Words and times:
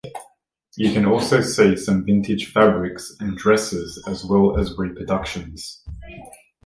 You 0.77 0.91
can 0.93 1.05
also 1.05 1.41
see 1.41 1.75
some 1.75 2.03
vintage 2.03 2.51
fabrics 2.51 3.15
and 3.19 3.37
dresses 3.37 4.03
as 4.07 4.25
well 4.25 4.57
as 4.59 4.75
reproductions. 4.75 5.85